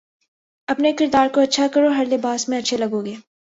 اپنے 0.67 0.91
کردار 0.93 1.27
کو 1.33 1.41
اچھا 1.41 1.67
کرو 1.73 1.91
ہر 1.91 2.05
لباس 2.05 2.49
میں 2.49 2.57
اچھے 2.57 2.77
لگو 2.77 3.05
گے 3.05 3.15